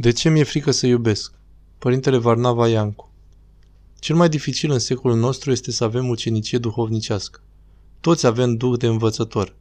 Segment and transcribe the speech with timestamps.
[0.00, 1.32] De ce mi-e frică să iubesc?
[1.78, 3.10] Părintele Varnava Iancu
[3.98, 7.40] Cel mai dificil în secolul nostru este să avem ucenicie duhovnicească.
[8.00, 9.56] Toți avem duh de învățător.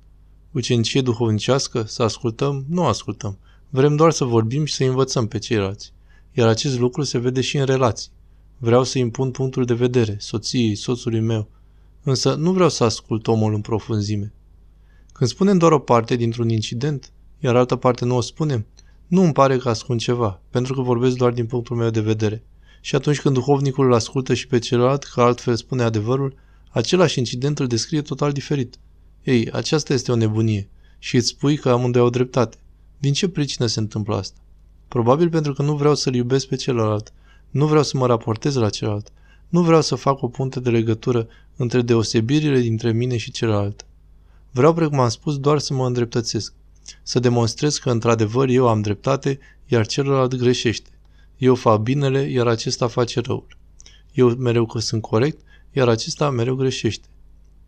[0.52, 1.84] Ucenicie duhovnicească?
[1.84, 2.66] Să ascultăm?
[2.70, 3.38] Nu ascultăm.
[3.70, 5.94] Vrem doar să vorbim și să învățăm pe ceilalți.
[6.32, 8.12] Iar acest lucru se vede și în relații.
[8.58, 11.48] Vreau să impun punctul de vedere, soției, soțului meu.
[12.04, 14.34] Însă nu vreau să ascult omul în profunzime.
[15.12, 18.66] Când spunem doar o parte dintr-un incident, iar altă parte nu o spunem,
[19.10, 22.44] nu îmi pare că ascund ceva, pentru că vorbesc doar din punctul meu de vedere.
[22.82, 26.36] Și atunci când duhovnicul îl ascultă și pe celălalt, că altfel spune adevărul,
[26.70, 28.76] același incident îl descrie total diferit.
[29.24, 32.58] Ei, aceasta este o nebunie și îți spui că amândoi au dreptate.
[32.98, 34.40] Din ce pricină se întâmplă asta?
[34.88, 37.14] Probabil pentru că nu vreau să-l iubesc pe celălalt,
[37.50, 39.12] nu vreau să mă raportez la celălalt,
[39.48, 43.86] nu vreau să fac o punte de legătură între deosebirile dintre mine și celălalt.
[44.52, 46.54] Vreau, precum am spus, doar să mă îndreptățesc,
[47.04, 50.90] să demonstrez că într-adevăr eu am dreptate, iar celălalt greșește.
[51.38, 53.58] Eu fac binele, iar acesta face răul.
[54.14, 57.08] Eu mereu că sunt corect, iar acesta mereu greșește.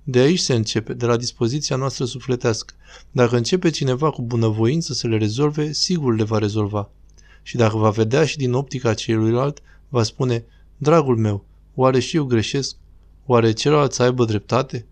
[0.04, 2.74] De aici se începe, de la dispoziția noastră sufletească.
[3.12, 6.90] Dacă începe cineva cu bunăvoință să le rezolve, sigur le va rezolva.
[7.44, 10.46] Și dacă va vedea și din optica celuilalt, va spune,
[10.78, 12.76] dragul meu, oare și eu greșesc?
[13.26, 14.86] Oare celălalt să aibă dreptate?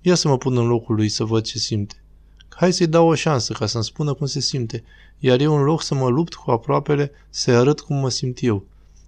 [0.00, 2.02] Ia să mă pun în locul lui să văd ce simte.
[2.48, 4.84] Hai să-i dau o șansă ca să-mi spună cum se simte,
[5.18, 8.66] iar eu în loc să mă lupt cu aproapele, să-i arăt cum mă simt eu.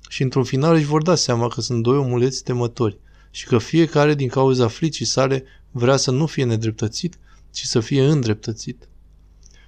[0.08, 2.98] Și într-un final își vor da seama că sunt doi omuleți temători
[3.31, 7.19] și că fiecare din cauza fricii sale vrea să nu fie nedreptățit,
[7.53, 8.89] ci să fie îndreptățit.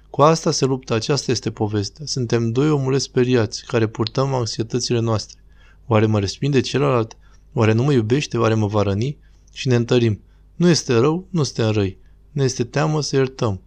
[0.09, 2.05] Cu asta se luptă, aceasta este povestea.
[2.05, 5.39] Suntem doi omuleți speriați, care purtăm anxietățile noastre.
[5.87, 7.17] Oare mă respinde celălalt?
[7.53, 8.37] Oare nu mă iubește?
[8.37, 9.17] Oare mă va răni?
[9.53, 10.21] Și ne întărim.
[10.55, 11.97] Nu este rău, nu suntem răi.
[12.31, 13.61] Ne este teamă să iertăm.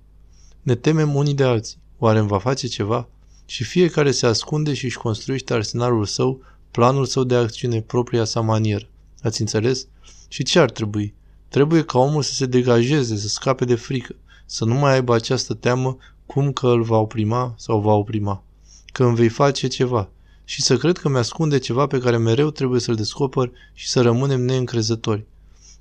[0.62, 1.78] Ne temem unii de alții.
[1.98, 3.08] Oare îmi va face ceva?
[3.46, 6.40] Și fiecare se ascunde și își construiește arsenalul său,
[6.70, 8.88] planul său de acțiune, propria sa manieră.
[9.22, 9.86] Ați înțeles?
[10.28, 11.14] Și ce ar trebui?
[11.48, 14.14] Trebuie ca omul să se degajeze, să scape de frică,
[14.46, 15.96] să nu mai aibă această teamă
[16.26, 18.44] cum că îl va oprima sau va oprima,
[18.92, 20.08] că îmi vei face ceva
[20.44, 24.40] și să cred că mi-ascunde ceva pe care mereu trebuie să-l descoper și să rămânem
[24.40, 25.26] neîncrezători.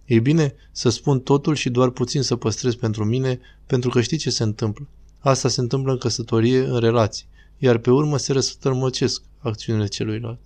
[0.05, 4.17] Ei bine, să spun totul și doar puțin să păstrez pentru mine, pentru că știi
[4.17, 4.87] ce se întâmplă.
[5.19, 7.27] Asta se întâmplă în căsătorie, în relații,
[7.57, 10.39] iar pe urmă se răsătărmăcesc acțiunile celuilalt.